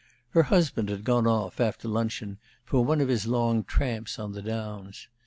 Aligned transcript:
Her 0.31 0.41
husband 0.41 0.89
had 0.89 1.03
gone 1.03 1.27
off, 1.27 1.59
after 1.61 1.87
luncheon, 1.87 2.39
for 2.65 2.83
one 2.83 3.01
of 3.01 3.07
his 3.07 3.27
long 3.27 3.63
tramps 3.63 4.17
on 4.17 4.31
the 4.31 4.41
downs. 4.41 5.07